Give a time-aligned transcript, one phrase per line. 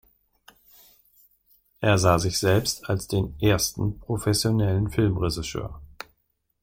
[1.79, 5.79] Er sah sich selbst als den „ersten professionellen Filmregisseur“.